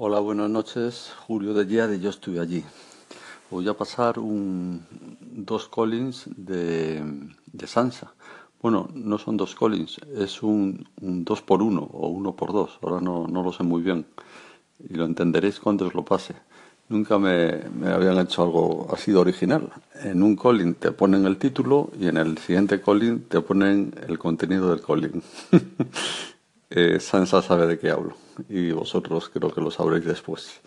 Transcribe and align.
Hola, 0.00 0.20
buenas 0.20 0.48
noches. 0.48 1.12
Julio 1.26 1.54
de 1.54 1.64
Guía 1.64 1.88
de 1.88 1.98
Yo 1.98 2.10
estuve 2.10 2.38
allí. 2.38 2.62
Voy 3.50 3.66
a 3.66 3.74
pasar 3.74 4.20
un, 4.20 4.86
dos 5.20 5.66
Collins 5.66 6.30
de, 6.36 7.02
de 7.52 7.66
Sansa. 7.66 8.14
Bueno, 8.62 8.88
no 8.94 9.18
son 9.18 9.36
dos 9.36 9.56
Collins, 9.56 9.98
es 10.16 10.40
un, 10.44 10.88
un 11.00 11.24
dos 11.24 11.42
por 11.42 11.64
uno 11.64 11.82
o 11.92 12.06
uno 12.10 12.36
por 12.36 12.52
dos. 12.52 12.78
Ahora 12.80 13.00
no, 13.00 13.26
no 13.26 13.42
lo 13.42 13.52
sé 13.52 13.64
muy 13.64 13.82
bien 13.82 14.06
y 14.88 14.94
lo 14.94 15.04
entenderéis 15.04 15.58
cuando 15.58 15.88
os 15.88 15.94
lo 15.94 16.04
pase. 16.04 16.36
Nunca 16.88 17.18
me, 17.18 17.64
me 17.68 17.88
habían 17.88 18.18
hecho 18.18 18.44
algo 18.44 18.86
así 18.94 19.10
de 19.10 19.18
original. 19.18 19.68
En 20.04 20.22
un 20.22 20.36
Collins 20.36 20.78
te 20.78 20.92
ponen 20.92 21.26
el 21.26 21.38
título 21.38 21.90
y 21.98 22.06
en 22.06 22.18
el 22.18 22.38
siguiente 22.38 22.80
Collins 22.80 23.28
te 23.28 23.40
ponen 23.40 23.92
el 24.06 24.16
contenido 24.16 24.70
del 24.70 24.80
Collins. 24.80 25.24
eh, 26.70 27.00
Sansa 27.00 27.42
sabe 27.42 27.66
de 27.66 27.78
qué 27.78 27.90
hablo 27.90 28.14
y 28.48 28.72
vosotros 28.72 29.30
creo 29.30 29.52
que 29.52 29.60
lo 29.60 29.70
sabréis 29.70 30.04
después. 30.04 30.60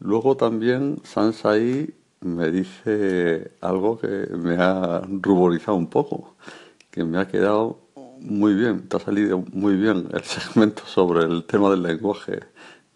Luego 0.00 0.36
también 0.36 1.00
Sansa 1.04 1.50
ahí 1.52 1.94
me 2.20 2.50
dice 2.50 3.52
algo 3.60 3.98
que 3.98 4.08
me 4.08 4.56
ha 4.56 5.02
ruborizado 5.06 5.76
un 5.76 5.88
poco, 5.88 6.36
que 6.90 7.04
me 7.04 7.18
ha 7.18 7.28
quedado 7.28 7.78
muy 8.20 8.54
bien, 8.54 8.88
te 8.88 8.96
ha 8.96 9.00
salido 9.00 9.44
muy 9.52 9.76
bien 9.76 10.08
el 10.12 10.22
segmento 10.24 10.84
sobre 10.86 11.24
el 11.24 11.44
tema 11.44 11.70
del 11.70 11.82
lenguaje. 11.82 12.40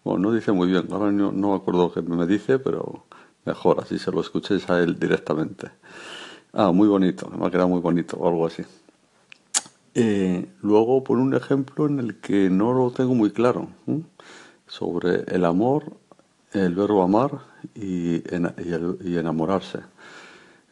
Bueno, 0.03 0.19
no 0.29 0.33
dice 0.33 0.51
muy 0.51 0.67
bien, 0.67 0.87
ahora 0.91 1.11
no, 1.11 1.31
no 1.31 1.49
me 1.49 1.55
acuerdo 1.55 1.91
qué 1.91 2.01
me 2.01 2.25
dice, 2.25 2.57
pero 2.59 3.05
mejor, 3.45 3.79
así 3.81 3.99
se 3.99 4.11
lo 4.11 4.21
escuchéis 4.21 4.69
a 4.69 4.79
él 4.79 4.97
directamente. 4.99 5.69
Ah, 6.53 6.71
muy 6.71 6.87
bonito, 6.87 7.29
me 7.29 7.45
ha 7.45 7.51
quedado 7.51 7.69
muy 7.69 7.81
bonito 7.81 8.17
o 8.17 8.27
algo 8.27 8.47
así. 8.47 8.63
Eh, 9.95 10.47
luego, 10.61 11.03
por 11.03 11.17
un 11.17 11.33
ejemplo 11.33 11.87
en 11.87 11.99
el 11.99 12.19
que 12.19 12.49
no 12.49 12.73
lo 12.73 12.91
tengo 12.91 13.15
muy 13.15 13.31
claro, 13.31 13.69
sobre 14.67 15.23
el 15.35 15.45
amor, 15.45 15.97
el 16.53 16.75
verbo 16.75 17.03
amar 17.03 17.39
y, 17.75 18.21
enamorarse. 19.17 19.79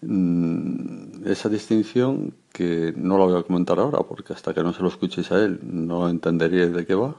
Mm, 0.01 1.25
esa 1.27 1.49
distinción 1.49 2.33
que 2.51 2.93
no 2.95 3.17
la 3.17 3.25
voy 3.25 3.39
a 3.39 3.43
comentar 3.43 3.79
ahora, 3.79 3.99
porque 3.99 4.33
hasta 4.33 4.53
que 4.53 4.63
no 4.63 4.73
se 4.73 4.81
lo 4.83 4.89
escuchéis 4.89 5.31
a 5.31 5.43
él 5.43 5.59
no 5.63 6.09
entenderíais 6.09 6.73
de 6.73 6.85
qué 6.85 6.95
va. 6.95 7.15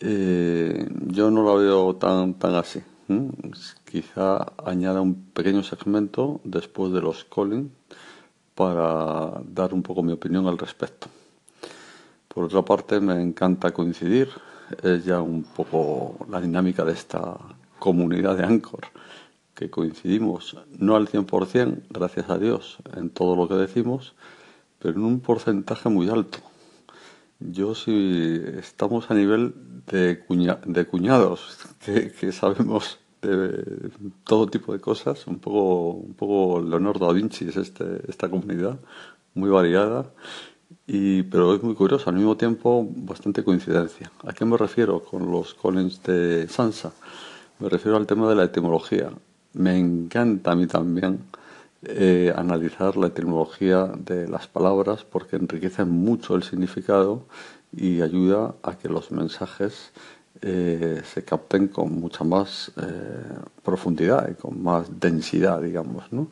Eh, 0.00 0.88
yo 1.08 1.30
no 1.30 1.44
la 1.44 1.54
veo 1.54 1.96
tan, 1.96 2.34
tan 2.34 2.54
así. 2.54 2.80
Quizá 3.84 4.52
añada 4.64 5.00
un 5.02 5.14
pequeño 5.34 5.62
segmento 5.62 6.40
después 6.44 6.92
de 6.92 7.02
los 7.02 7.24
calling 7.24 7.70
para 8.54 9.40
dar 9.44 9.72
un 9.72 9.82
poco 9.82 10.02
mi 10.02 10.12
opinión 10.12 10.46
al 10.46 10.58
respecto. 10.58 11.08
Por 12.28 12.44
otra 12.44 12.62
parte, 12.62 13.00
me 13.00 13.20
encanta 13.20 13.72
coincidir, 13.72 14.28
es 14.82 15.04
ya 15.04 15.20
un 15.20 15.42
poco 15.44 16.24
la 16.30 16.40
dinámica 16.40 16.84
de 16.84 16.92
esta 16.92 17.36
comunidad 17.78 18.36
de 18.36 18.44
Anchor, 18.44 18.86
que 19.54 19.68
coincidimos 19.68 20.56
no 20.78 20.96
al 20.96 21.08
100%, 21.08 21.82
gracias 21.90 22.30
a 22.30 22.38
Dios, 22.38 22.78
en 22.96 23.10
todo 23.10 23.36
lo 23.36 23.48
que 23.48 23.54
decimos, 23.54 24.14
pero 24.78 24.94
en 24.94 25.04
un 25.04 25.20
porcentaje 25.20 25.88
muy 25.88 26.08
alto. 26.08 26.38
Yo 27.38 27.74
si 27.74 28.40
estamos 28.58 29.10
a 29.10 29.14
nivel 29.14 29.54
de, 29.86 30.22
cuña, 30.26 30.58
de 30.64 30.86
cuñados, 30.86 31.58
que, 31.84 32.12
que 32.12 32.32
sabemos 32.32 32.98
de 33.22 33.90
todo 34.24 34.46
tipo 34.48 34.72
de 34.72 34.80
cosas, 34.80 35.26
un 35.26 35.38
poco, 35.38 35.90
un 35.92 36.14
poco 36.14 36.60
Leonardo 36.60 37.06
da 37.06 37.12
Vinci 37.12 37.48
es 37.48 37.56
este, 37.56 38.02
esta 38.08 38.28
comunidad, 38.28 38.78
muy 39.34 39.48
variada, 39.48 40.10
y, 40.86 41.22
pero 41.24 41.54
es 41.54 41.62
muy 41.62 41.74
curiosa, 41.74 42.10
al 42.10 42.16
mismo 42.16 42.36
tiempo 42.36 42.86
bastante 42.90 43.44
coincidencia. 43.44 44.10
¿A 44.26 44.32
qué 44.32 44.44
me 44.44 44.56
refiero 44.56 45.02
con 45.04 45.30
los 45.30 45.54
Collins 45.54 46.02
de 46.02 46.48
Sansa? 46.48 46.92
Me 47.60 47.68
refiero 47.68 47.96
al 47.96 48.06
tema 48.06 48.28
de 48.28 48.34
la 48.34 48.44
etimología. 48.44 49.10
Me 49.54 49.78
encanta 49.78 50.52
a 50.52 50.56
mí 50.56 50.66
también 50.66 51.20
eh, 51.84 52.32
analizar 52.34 52.96
la 52.96 53.08
etimología 53.08 53.86
de 53.86 54.28
las 54.28 54.48
palabras 54.48 55.04
porque 55.04 55.36
enriquece 55.36 55.84
mucho 55.84 56.34
el 56.34 56.42
significado 56.42 57.24
y 57.76 58.02
ayuda 58.02 58.54
a 58.62 58.76
que 58.76 58.88
los 58.88 59.10
mensajes 59.10 59.92
eh, 60.42 61.02
se 61.04 61.24
capten 61.24 61.68
con 61.68 62.00
mucha 62.00 62.24
más 62.24 62.72
eh, 62.76 62.82
profundidad 63.62 64.28
y 64.28 64.34
con 64.34 64.62
más 64.62 65.00
densidad, 65.00 65.62
digamos, 65.62 66.12
¿no? 66.12 66.28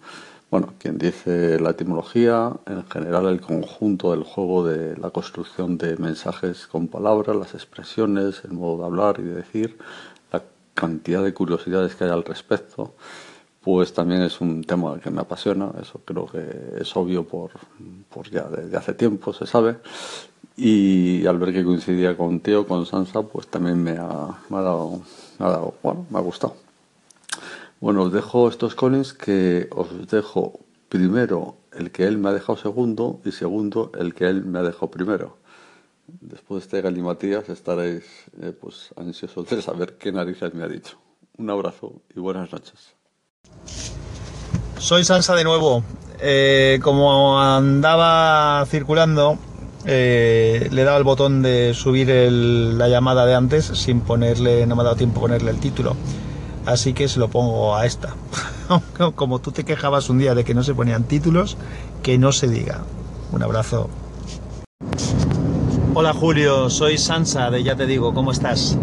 Bueno, 0.50 0.74
quien 0.80 0.98
dice 0.98 1.60
la 1.60 1.70
etimología, 1.70 2.52
en 2.66 2.84
general 2.90 3.26
el 3.26 3.40
conjunto 3.40 4.10
del 4.10 4.24
juego 4.24 4.66
de 4.66 4.96
la 4.96 5.10
construcción 5.10 5.78
de 5.78 5.96
mensajes 5.96 6.66
con 6.66 6.88
palabras, 6.88 7.36
las 7.36 7.54
expresiones, 7.54 8.42
el 8.44 8.54
modo 8.54 8.78
de 8.78 8.84
hablar 8.86 9.20
y 9.20 9.22
de 9.22 9.34
decir, 9.36 9.78
la 10.32 10.42
cantidad 10.74 11.22
de 11.22 11.32
curiosidades 11.32 11.94
que 11.94 12.02
hay 12.02 12.10
al 12.10 12.24
respecto, 12.24 12.94
pues 13.62 13.92
también 13.92 14.22
es 14.22 14.40
un 14.40 14.64
tema 14.64 14.98
que 14.98 15.10
me 15.10 15.20
apasiona, 15.20 15.70
eso 15.80 16.00
creo 16.04 16.26
que 16.26 16.80
es 16.80 16.96
obvio 16.96 17.24
por, 17.28 17.52
por 18.12 18.28
ya 18.28 18.48
desde 18.48 18.76
hace 18.76 18.94
tiempo, 18.94 19.32
se 19.32 19.46
sabe, 19.46 19.76
y 20.62 21.26
al 21.26 21.38
ver 21.38 21.54
que 21.54 21.64
coincidía 21.64 22.18
con 22.18 22.40
Teo, 22.40 22.66
con 22.66 22.84
Sansa, 22.84 23.22
pues 23.22 23.46
también 23.46 23.82
me 23.82 23.92
ha, 23.92 24.38
me 24.50 24.58
ha, 24.58 24.60
dado, 24.60 25.00
me 25.38 25.46
ha 25.46 25.48
dado, 25.48 25.74
bueno, 25.82 26.06
me 26.10 26.18
ha 26.18 26.20
gustado. 26.20 26.54
Bueno, 27.80 28.02
os 28.02 28.12
dejo 28.12 28.46
estos 28.46 28.74
Collins 28.74 29.14
que 29.14 29.70
os 29.70 30.06
dejo 30.10 30.60
primero 30.90 31.56
el 31.72 31.90
que 31.90 32.04
él 32.04 32.18
me 32.18 32.28
ha 32.28 32.32
dejado 32.34 32.58
segundo 32.58 33.22
y 33.24 33.32
segundo 33.32 33.90
el 33.98 34.14
que 34.14 34.26
él 34.28 34.44
me 34.44 34.58
ha 34.58 34.62
dejado 34.62 34.90
primero. 34.90 35.38
Después 36.20 36.60
de 36.60 36.66
este 36.66 36.82
galimatías 36.82 37.48
estaréis 37.48 38.04
eh, 38.42 38.52
pues 38.52 38.90
ansiosos 38.96 39.48
de 39.48 39.62
saber 39.62 39.96
qué 39.96 40.12
narices 40.12 40.52
me 40.52 40.64
ha 40.64 40.68
dicho. 40.68 40.98
Un 41.38 41.48
abrazo 41.48 42.02
y 42.14 42.20
buenas 42.20 42.52
noches. 42.52 42.94
Soy 44.76 45.04
Sansa 45.04 45.34
de 45.36 45.44
nuevo. 45.44 45.82
Eh, 46.20 46.80
como 46.82 47.40
andaba 47.40 48.66
circulando, 48.66 49.38
eh, 49.84 50.68
le 50.70 50.82
he 50.82 50.84
dado 50.84 50.98
el 50.98 51.04
botón 51.04 51.42
de 51.42 51.72
subir 51.74 52.08
la 52.08 52.88
llamada 52.88 53.26
de 53.26 53.34
antes 53.34 53.64
sin 53.66 54.00
ponerle, 54.00 54.66
no 54.66 54.76
me 54.76 54.82
ha 54.82 54.84
dado 54.84 54.96
tiempo 54.96 55.20
ponerle 55.20 55.50
el 55.50 55.58
título. 55.58 55.96
Así 56.66 56.92
que 56.92 57.08
se 57.08 57.18
lo 57.18 57.28
pongo 57.28 57.74
a 57.76 57.86
esta. 57.86 58.14
como 59.14 59.38
tú 59.38 59.52
te 59.52 59.64
quejabas 59.64 60.10
un 60.10 60.18
día 60.18 60.34
de 60.34 60.44
que 60.44 60.54
no 60.54 60.62
se 60.62 60.74
ponían 60.74 61.04
títulos, 61.04 61.56
que 62.02 62.18
no 62.18 62.32
se 62.32 62.48
diga. 62.48 62.82
Un 63.32 63.42
abrazo. 63.42 63.88
Hola 65.94 66.12
Julio, 66.12 66.70
soy 66.70 66.98
Sansa 66.98 67.50
de 67.50 67.62
Ya 67.62 67.74
Te 67.74 67.86
Digo, 67.86 68.14
¿cómo 68.14 68.30
estás? 68.30 68.78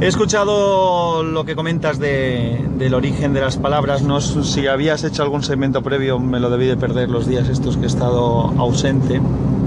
He 0.00 0.06
escuchado 0.06 1.22
lo 1.22 1.44
que 1.44 1.54
comentas 1.54 1.98
de, 1.98 2.66
del 2.78 2.94
origen 2.94 3.32
de 3.32 3.40
las 3.40 3.56
palabras. 3.56 4.02
No, 4.02 4.20
si 4.20 4.66
habías 4.66 5.04
hecho 5.04 5.22
algún 5.22 5.42
segmento 5.42 5.82
previo, 5.82 6.18
me 6.18 6.40
lo 6.40 6.50
debí 6.50 6.66
de 6.66 6.76
perder 6.76 7.10
los 7.10 7.26
días 7.26 7.48
estos 7.48 7.76
que 7.76 7.84
he 7.84 7.86
estado 7.86 8.52
ausente. 8.58 9.20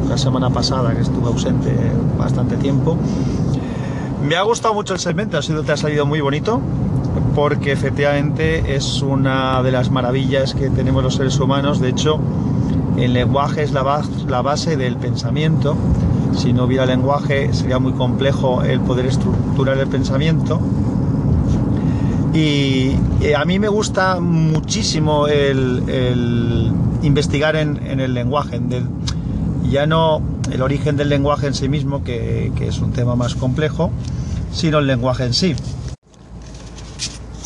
La 0.09 0.18
semana 0.18 0.50
pasada 0.50 0.94
que 0.94 1.01
estuve 1.01 1.28
ausente 1.28 1.75
bastante 2.18 2.57
tiempo. 2.57 2.97
Me 4.28 4.35
ha 4.35 4.41
gustado 4.41 4.73
mucho 4.73 4.94
el 4.94 5.00
segmento, 5.00 5.38
ha 5.38 5.41
sido, 5.41 5.63
te 5.63 5.72
ha 5.72 5.78
salido 5.78 6.06
muy 6.06 6.22
bonito, 6.22 6.59
porque 7.35 7.72
efectivamente 7.72 8.75
es 8.75 9.01
una 9.01 9.62
de 9.63 9.72
las 9.72 9.91
maravillas 9.91 10.53
que 10.53 10.69
tenemos 10.69 11.03
los 11.03 11.16
seres 11.16 11.40
humanos. 11.40 11.79
De 11.79 11.90
hecho, 11.90 12.19
el 12.97 13.13
lenguaje 13.13 13.63
es 13.63 13.72
la, 13.73 13.84
base, 13.84 14.09
la 14.28 14.41
base 14.41 14.75
del 14.75 14.97
pensamiento. 14.97 15.75
Si 16.35 16.53
no 16.53 16.66
hubiera 16.66 16.85
lenguaje 16.85 17.53
sería 17.53 17.79
muy 17.79 17.94
complejo 17.94 18.63
el 18.63 18.79
poder 18.79 19.06
estructurar 19.06 19.78
el 19.78 19.88
pensamiento. 19.88 20.59
Y, 22.34 22.95
y 23.22 23.34
a 23.35 23.45
mí 23.45 23.59
me 23.59 23.68
gusta 23.68 24.19
muchísimo 24.19 25.28
el, 25.28 26.72
investigar 27.01 27.56
en, 27.56 28.00
el 28.00 28.13
lenguaje, 28.13 28.59
ya 29.69 29.85
no 29.85 30.22
el 30.51 30.61
origen 30.61 30.97
del 30.97 31.09
lenguaje 31.09 31.47
en 31.47 31.53
sí 31.53 31.69
mismo, 31.69 32.03
que, 32.03 32.51
que 32.55 32.67
es 32.67 32.79
un 32.79 32.91
tema 32.91 33.16
más 33.16 33.35
complejo, 33.35 33.91
sino 34.51 34.79
el 34.79 34.88
lenguaje 34.88 35.25
en 35.25 35.33
sí. 35.33 35.55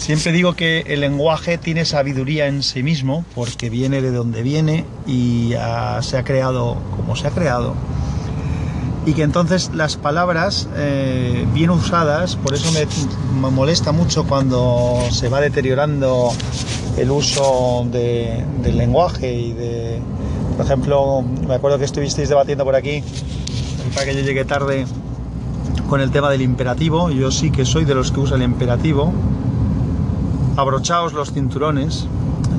Siempre 0.02 0.32
digo 0.32 0.56
que 0.56 0.80
el 0.88 1.02
lenguaje 1.02 1.60
tiene 1.60 1.86
sabiduría 1.86 2.48
en 2.48 2.64
sí 2.64 2.82
mismo 2.82 3.24
porque 3.36 3.70
viene 3.70 4.02
de 4.02 4.12
donde 4.12 4.42
viene 4.42 4.84
y 5.06 5.54
se 6.02 6.18
ha 6.18 6.24
creado 6.24 6.76
como 6.98 7.16
se 7.16 7.28
ha 7.28 7.30
creado. 7.30 7.76
Y 9.06 9.14
que 9.14 9.22
entonces 9.22 9.70
las 9.76 9.98
palabras 9.98 10.68
eh, 10.76 11.46
bien 11.54 11.70
usadas, 11.70 12.36
por 12.36 12.56
eso 12.56 12.72
me, 12.72 13.52
molesta 13.52 13.92
mucho 13.92 14.26
cuando 14.26 15.00
se 15.12 15.30
va 15.30 15.40
deteriorando 15.40 16.32
el 16.98 17.12
uso 17.12 17.86
de, 17.92 18.44
del 18.64 18.78
lenguaje 18.78 19.32
y 19.32 19.54
de, 19.54 20.00
por 20.62 20.68
ejemplo, 20.68 21.24
me 21.48 21.56
acuerdo 21.56 21.80
que 21.80 21.86
estuvisteis 21.86 22.30
debatiendo 22.30 22.64
por 22.64 22.76
aquí, 22.76 23.04
para 23.96 24.06
que 24.06 24.14
yo 24.14 24.22
llegue 24.22 24.46
tarde, 24.46 24.86
con 25.90 26.02
el 26.02 26.12
tema 26.12 26.30
del 26.30 26.44
imperativo. 26.44 27.10
Yo 27.10 27.32
sí 27.32 27.50
que 27.50 27.66
soy 27.66 27.84
de 27.84 27.96
los 27.96 28.12
que 28.12 28.20
usa 28.20 28.38
el 28.38 28.44
imperativo, 28.44 29.12
abrochaos 30.58 31.14
los 31.14 31.34
cinturones, 31.34 32.06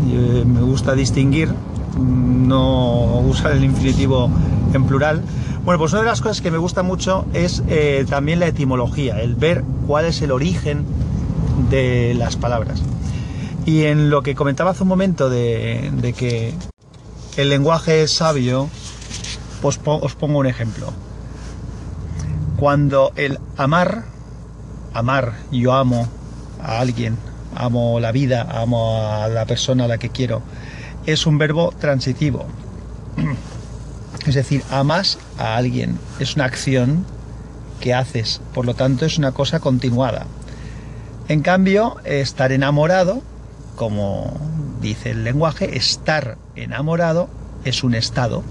me 0.05 0.63
gusta 0.63 0.97
distinguir, 0.97 1.55
no 1.97 3.21
usar 3.21 3.53
el 3.53 3.63
infinitivo 3.63 4.29
en 4.75 4.85
plural, 4.85 5.23
Bueno, 5.65 5.79
pues 5.79 5.93
una 5.93 6.03
de 6.03 6.09
las 6.09 6.21
cosas 6.21 6.41
que 6.41 6.51
me 6.51 6.59
gusta 6.59 6.83
mucho 6.83 7.25
es 7.35 7.63
eh, 7.69 8.05
también 8.11 8.41
la 8.41 8.49
etimología, 8.49 9.21
el 9.21 9.37
ver 9.37 9.63
cuál 9.87 10.07
es 10.07 10.21
el 10.23 10.33
origen 10.33 10.85
de 11.71 12.15
las 12.19 12.35
palabras. 12.35 12.83
Y 13.65 13.85
en 13.85 14.11
lo 14.11 14.23
que 14.23 14.35
comentaba 14.35 14.73
hace 14.73 14.83
un 14.83 14.89
momento 14.89 15.31
de, 15.31 16.15
que 16.19 16.53
el 17.37 17.49
lenguaje 17.49 18.03
es 18.03 18.13
sabio, 18.13 18.69
pues 19.61 19.81
os 19.85 20.15
pongo 20.15 20.39
un 20.39 20.47
ejemplo. 20.47 20.93
Cuando 22.59 23.13
el 23.17 23.39
amar, 23.57 24.05
amar, 24.93 25.35
yo 25.51 25.73
amo 25.73 26.09
a 26.61 26.81
alguien, 26.81 27.17
amo 27.55 28.01
la 28.01 28.13
vida, 28.13 28.47
amo 28.51 29.03
a 29.03 29.29
la 29.29 29.47
persona 29.47 29.85
a 29.85 29.89
la 29.89 29.99
que 29.99 30.11
quiero, 30.11 30.43
es 31.07 31.27
un 31.27 31.39
verbo 31.39 31.73
transitivo. 31.79 32.47
Es 34.27 34.37
decir, 34.37 34.63
amas 34.71 35.19
a 35.37 35.57
alguien, 35.57 35.99
es 36.21 36.37
una 36.37 36.45
acción 36.45 37.05
que 37.81 37.93
haces, 37.93 38.41
por 38.55 38.67
lo 38.67 38.75
tanto 38.75 39.05
es 39.05 39.19
una 39.19 39.33
cosa 39.33 39.59
continuada. 39.59 40.27
En 41.27 41.41
cambio, 41.41 41.97
estar 42.05 42.53
enamorado, 42.53 43.21
como 43.75 44.33
dice 44.83 45.13
el 45.13 45.25
lenguaje, 45.25 45.77
estar 45.77 46.37
enamorado 46.57 47.31
es 47.65 47.85
un 47.85 47.95
estado 47.95 48.43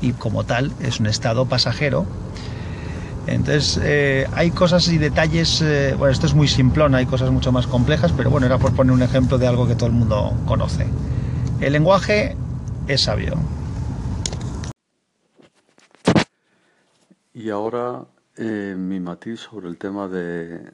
y 0.00 0.12
como 0.12 0.44
tal 0.44 0.72
es 0.80 1.00
un 1.00 1.06
estado 1.06 1.46
pasajero. 1.46 2.06
Entonces 3.26 3.78
eh, 3.82 4.26
hay 4.32 4.50
cosas 4.50 4.88
y 4.88 4.96
detalles, 4.96 5.60
eh, 5.60 5.94
bueno, 5.98 6.12
esto 6.12 6.26
es 6.26 6.34
muy 6.34 6.48
simplón, 6.48 6.94
hay 6.94 7.04
cosas 7.04 7.30
mucho 7.30 7.52
más 7.52 7.66
complejas, 7.66 8.12
pero 8.16 8.30
bueno, 8.30 8.46
era 8.46 8.58
por 8.58 8.74
poner 8.74 8.92
un 8.92 9.02
ejemplo 9.02 9.36
de 9.36 9.46
algo 9.46 9.66
que 9.68 9.74
todo 9.74 9.86
el 9.86 9.92
mundo 9.92 10.32
conoce. 10.46 10.86
El 11.60 11.74
lenguaje 11.74 12.36
es 12.88 13.02
sabio. 13.02 13.34
Y 17.34 17.50
ahora 17.50 18.04
eh, 18.36 18.74
mi 18.76 19.00
matiz 19.00 19.40
sobre 19.40 19.68
el 19.68 19.76
tema 19.76 20.08
de 20.08 20.72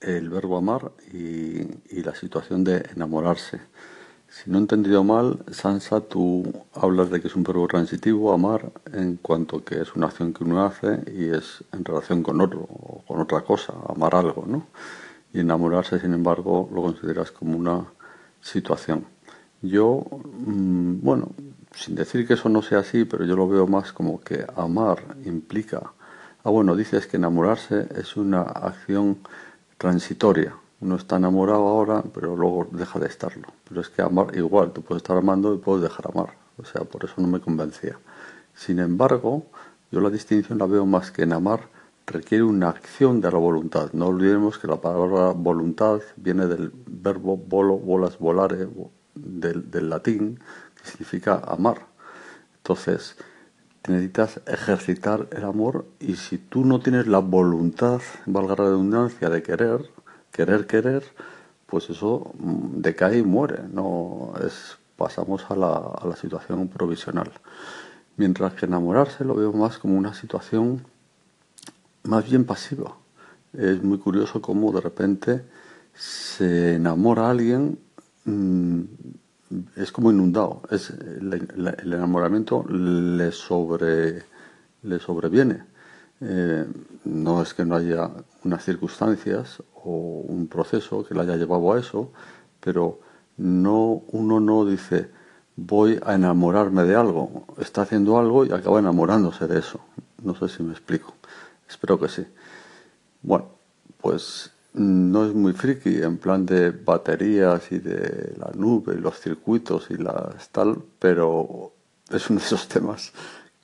el 0.00 0.30
verbo 0.30 0.56
amar 0.56 0.92
y, 1.12 2.02
la 2.02 2.14
situación 2.14 2.64
de 2.64 2.86
enamorarse. 2.94 3.60
Si 4.28 4.50
no 4.50 4.58
he 4.58 4.60
entendido 4.60 5.04
mal, 5.04 5.44
Sansa, 5.50 6.00
tú 6.00 6.44
hablas 6.72 7.10
de 7.10 7.20
que 7.20 7.28
es 7.28 7.36
un 7.36 7.42
verbo 7.42 7.66
transitivo, 7.68 8.32
amar, 8.32 8.72
en 8.92 9.16
cuanto 9.16 9.64
que 9.64 9.80
es 9.80 9.94
una 9.94 10.06
acción 10.06 10.32
que 10.32 10.44
uno 10.44 10.64
hace 10.64 11.00
y 11.14 11.30
es 11.30 11.64
en 11.72 11.84
relación 11.84 12.22
con 12.22 12.40
otro 12.40 12.60
o 12.60 13.04
con 13.06 13.20
otra 13.20 13.42
cosa, 13.42 13.74
amar 13.88 14.14
algo, 14.14 14.44
¿no? 14.46 14.66
Y 15.32 15.40
enamorarse, 15.40 16.00
sin 16.00 16.14
embargo, 16.14 16.70
lo 16.72 16.82
consideras 16.82 17.32
como 17.32 17.56
una 17.56 17.84
situación. 18.40 19.04
Yo, 19.62 20.06
mm, 20.46 21.00
bueno, 21.02 21.28
sin 21.74 21.94
decir 21.94 22.26
que 22.26 22.34
eso 22.34 22.48
no 22.48 22.62
sea 22.62 22.78
así, 22.80 23.04
pero 23.04 23.24
yo 23.24 23.36
lo 23.36 23.48
veo 23.48 23.66
más 23.66 23.92
como 23.92 24.20
que 24.20 24.44
amar 24.56 25.16
implica... 25.24 25.92
Ah, 26.42 26.48
bueno, 26.48 26.74
dices 26.74 27.06
que 27.06 27.18
enamorarse 27.18 27.86
es 27.96 28.16
una 28.16 28.40
acción 28.40 29.18
transitoria. 29.80 30.54
Uno 30.82 30.96
está 30.96 31.16
enamorado 31.16 31.66
ahora, 31.66 32.04
pero 32.12 32.36
luego 32.36 32.68
deja 32.70 32.98
de 32.98 33.06
estarlo. 33.06 33.48
Pero 33.66 33.80
es 33.80 33.88
que 33.88 34.02
amar 34.02 34.36
igual, 34.36 34.72
tú 34.72 34.82
puedes 34.82 35.02
estar 35.02 35.16
amando 35.16 35.54
y 35.54 35.58
puedes 35.58 35.82
dejar 35.82 36.08
amar. 36.12 36.34
O 36.58 36.66
sea, 36.66 36.84
por 36.84 37.06
eso 37.06 37.14
no 37.16 37.26
me 37.26 37.40
convencía. 37.40 37.98
Sin 38.54 38.78
embargo, 38.78 39.46
yo 39.90 40.00
la 40.02 40.10
distinción 40.10 40.58
la 40.58 40.66
veo 40.66 40.84
más 40.84 41.10
que 41.10 41.22
en 41.22 41.32
amar 41.32 41.60
requiere 42.06 42.44
una 42.44 42.68
acción 42.68 43.22
de 43.22 43.32
la 43.32 43.38
voluntad. 43.38 43.90
No 43.94 44.08
olvidemos 44.08 44.58
que 44.58 44.68
la 44.68 44.82
palabra 44.82 45.32
voluntad 45.32 46.00
viene 46.16 46.46
del 46.46 46.72
verbo 46.86 47.38
volo, 47.38 47.78
bolas, 47.78 48.18
volare, 48.18 48.68
del, 49.14 49.88
latín, 49.88 50.40
que 50.76 50.90
significa 50.90 51.40
amar. 51.46 51.86
Entonces, 52.58 53.16
necesitas 53.88 54.40
ejercitar 54.46 55.28
el 55.32 55.44
amor 55.44 55.86
y 55.98 56.16
si 56.16 56.38
tú 56.38 56.64
no 56.64 56.80
tienes 56.80 57.06
la 57.06 57.18
voluntad, 57.18 58.00
valga 58.26 58.56
la 58.56 58.64
redundancia, 58.64 59.30
de 59.30 59.42
querer, 59.42 59.90
querer, 60.32 60.66
querer, 60.66 61.04
pues 61.66 61.90
eso 61.90 62.32
mm, 62.38 62.80
decae 62.80 63.18
y 63.18 63.22
muere. 63.22 63.62
No 63.72 64.34
es, 64.44 64.78
pasamos 64.96 65.50
a 65.50 65.56
la, 65.56 65.72
a 65.72 66.06
la 66.06 66.16
situación 66.16 66.68
provisional. 66.68 67.30
Mientras 68.16 68.54
que 68.54 68.66
enamorarse 68.66 69.24
lo 69.24 69.34
veo 69.34 69.52
más 69.52 69.78
como 69.78 69.96
una 69.96 70.14
situación 70.14 70.84
más 72.02 72.28
bien 72.28 72.44
pasiva. 72.44 72.96
Es 73.52 73.82
muy 73.82 73.98
curioso 73.98 74.40
cómo 74.40 74.72
de 74.72 74.80
repente 74.80 75.44
se 75.94 76.74
enamora 76.76 77.26
a 77.26 77.30
alguien 77.30 77.78
Mm, 78.24 78.82
es 79.76 79.92
como 79.92 80.10
inundado. 80.10 80.62
Es, 80.70 80.90
el, 80.90 81.76
enamoramiento 81.82 82.64
le, 82.68 83.32
sobre, 83.32 84.22
le 84.82 84.98
sobreviene. 84.98 85.64
Eh, 86.20 86.66
no 87.04 87.42
es 87.42 87.54
que 87.54 87.64
no 87.64 87.76
haya 87.76 88.10
unas 88.44 88.64
circunstancias 88.64 89.62
o 89.74 90.24
un 90.26 90.46
proceso 90.48 91.04
que 91.04 91.14
le 91.14 91.22
haya 91.22 91.36
llevado 91.36 91.72
a 91.72 91.80
eso, 91.80 92.12
pero 92.60 93.00
no, 93.38 94.02
uno 94.08 94.40
no 94.40 94.66
dice 94.66 95.08
voy 95.56 95.98
a 96.04 96.14
enamorarme 96.14 96.84
de 96.84 96.96
algo. 96.96 97.44
Está 97.58 97.82
haciendo 97.82 98.18
algo 98.18 98.44
y 98.44 98.52
acaba 98.52 98.78
enamorándose 98.78 99.46
de 99.46 99.58
eso. 99.58 99.80
No 100.22 100.34
sé 100.34 100.48
si 100.48 100.62
me 100.62 100.72
explico. 100.72 101.14
Espero 101.68 101.98
que 101.98 102.08
sí. 102.08 102.26
Bueno, 103.22 103.46
pues 104.00 104.50
no 104.72 105.26
es 105.26 105.34
muy 105.34 105.52
friki 105.52 106.02
en 106.02 106.18
plan 106.18 106.46
de 106.46 106.70
baterías 106.70 107.72
y 107.72 107.78
de 107.78 108.34
la 108.38 108.52
nube 108.54 108.94
y 108.96 109.00
los 109.00 109.18
circuitos 109.18 109.90
y 109.90 109.96
las 109.96 110.48
tal, 110.50 110.78
pero 110.98 111.72
es 112.10 112.30
uno 112.30 112.38
de 112.40 112.46
esos 112.46 112.68
temas 112.68 113.12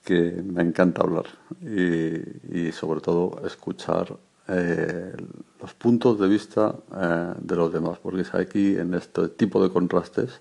que 0.03 0.41
me 0.43 0.61
encanta 0.61 1.01
hablar 1.01 1.25
y, 1.61 2.71
sobre 2.71 3.01
todo 3.01 3.41
escuchar 3.45 4.15
eh, 4.47 5.13
los 5.61 5.73
puntos 5.73 6.19
de 6.19 6.27
vista 6.27 6.75
eh, 6.95 7.33
de 7.39 7.55
los 7.55 7.73
demás, 7.73 7.99
porque 8.01 8.21
es 8.21 8.33
aquí 8.33 8.77
en 8.77 8.93
este 8.93 9.27
tipo 9.29 9.61
de 9.61 9.69
contrastes 9.69 10.39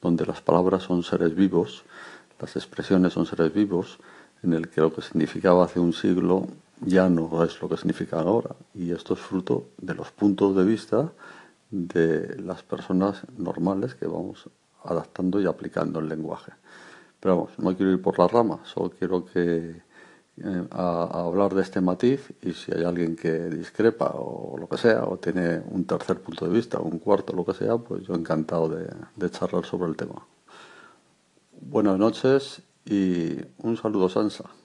donde 0.00 0.24
las 0.24 0.40
palabras 0.40 0.84
son 0.84 1.02
seres 1.02 1.34
vivos, 1.34 1.84
las 2.40 2.56
expresiones 2.56 3.12
son 3.12 3.26
seres 3.26 3.52
vivos, 3.52 3.98
en 4.42 4.54
el 4.54 4.68
que 4.68 4.80
lo 4.80 4.92
que 4.92 5.02
significaba 5.02 5.64
hace 5.64 5.78
un 5.78 5.92
siglo 5.92 6.48
ya 6.84 7.08
no 7.08 7.44
es 7.44 7.60
lo 7.60 7.68
que 7.68 7.76
significa 7.76 8.20
ahora. 8.20 8.54
Y 8.74 8.92
esto 8.92 9.14
es 9.14 9.20
fruto 9.20 9.68
de 9.78 9.94
los 9.94 10.10
puntos 10.10 10.56
de 10.56 10.64
vista 10.64 11.12
de 11.70 12.40
las 12.42 12.62
personas 12.62 13.22
normales 13.36 13.94
que 13.94 14.06
vamos 14.06 14.48
adaptando 14.84 15.40
y 15.40 15.46
aplicando 15.46 16.00
el 16.00 16.08
lenguaje. 16.08 16.52
Pero 17.20 17.36
vamos, 17.36 17.58
no 17.58 17.76
quiero 17.76 17.92
ir 17.92 18.02
por 18.02 18.18
las 18.18 18.30
ramas, 18.30 18.68
solo 18.68 18.90
quiero 18.90 19.24
que 19.24 19.80
eh, 20.36 20.66
hablar 20.70 21.54
de 21.54 21.62
este 21.62 21.80
matiz 21.80 22.32
y 22.42 22.52
si 22.52 22.72
hay 22.72 22.84
alguien 22.84 23.16
que 23.16 23.32
discrepa 23.48 24.12
o 24.14 24.56
lo 24.58 24.68
que 24.68 24.76
sea, 24.76 25.04
o 25.04 25.18
tiene 25.18 25.62
un 25.70 25.84
tercer 25.84 26.20
punto 26.20 26.46
de 26.46 26.52
vista, 26.52 26.80
un 26.80 26.98
cuarto, 26.98 27.32
lo 27.32 27.44
que 27.44 27.54
sea, 27.54 27.78
pues 27.78 28.02
yo 28.02 28.14
encantado 28.14 28.68
de, 28.68 28.88
de 29.16 29.30
charlar 29.30 29.64
sobre 29.64 29.88
el 29.88 29.96
tema. 29.96 30.26
Buenas 31.60 31.98
noches 31.98 32.62
y 32.84 33.36
un 33.58 33.76
saludo 33.76 34.08
Sansa. 34.08 34.61